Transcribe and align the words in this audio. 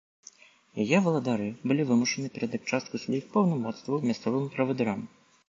Яе 0.83 0.97
валадары 1.07 1.49
былі 1.71 1.85
вымушаны 1.89 2.31
перадаць 2.39 2.61
частку 2.71 3.03
сваіх 3.05 3.29
паўнамоцтваў 3.37 4.03
мясцовым 4.09 4.51
правадырам. 4.59 4.99